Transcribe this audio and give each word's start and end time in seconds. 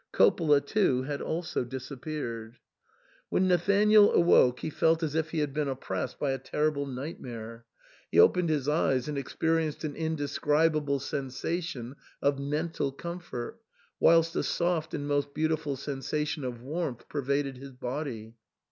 Coppola, 0.11 0.65
too, 0.65 1.03
had 1.03 1.21
also 1.21 1.63
disappeared. 1.63 2.57
When 3.29 3.47
Nathanael 3.47 4.11
awoke 4.13 4.61
he 4.61 4.71
felt 4.71 5.03
as 5.03 5.13
if 5.13 5.29
he 5.29 5.37
had 5.37 5.53
been 5.53 5.69
op' 5.69 5.79
pressed 5.81 6.17
by 6.17 6.31
a 6.31 6.39
terrible 6.39 6.87
nightmare; 6.87 7.65
he 8.11 8.19
opened 8.19 8.49
his 8.49 8.67
eyes 8.67 9.07
and 9.07 9.15
experienced 9.15 9.83
an 9.83 9.95
indescribable 9.95 10.99
sensation 10.99 11.97
of 12.19 12.39
mental 12.39 12.91
comfort, 12.91 13.59
whilst 13.99 14.35
a 14.35 14.41
soft 14.41 14.95
and 14.95 15.07
most 15.07 15.35
beautiful 15.35 15.75
sensation 15.75 16.43
of 16.43 16.63
warmth 16.63 17.07
pervaded 17.07 17.57
his 17.57 17.73
body. 17.73 18.33